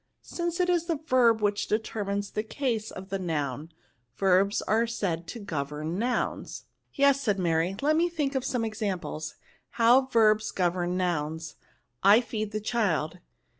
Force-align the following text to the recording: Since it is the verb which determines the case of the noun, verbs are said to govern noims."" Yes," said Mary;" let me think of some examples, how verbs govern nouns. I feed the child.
Since 0.23 0.59
it 0.59 0.67
is 0.67 0.85
the 0.87 0.95
verb 0.97 1.41
which 1.41 1.67
determines 1.67 2.31
the 2.31 2.41
case 2.41 2.89
of 2.89 3.09
the 3.09 3.19
noun, 3.19 3.71
verbs 4.15 4.63
are 4.63 4.87
said 4.87 5.27
to 5.27 5.39
govern 5.39 5.99
noims."" 5.99 6.63
Yes," 6.95 7.21
said 7.21 7.37
Mary;" 7.37 7.75
let 7.83 7.95
me 7.95 8.09
think 8.09 8.33
of 8.33 8.43
some 8.43 8.65
examples, 8.65 9.35
how 9.77 10.07
verbs 10.07 10.49
govern 10.49 10.97
nouns. 10.97 11.53
I 12.01 12.19
feed 12.19 12.51
the 12.51 12.59
child. 12.59 13.19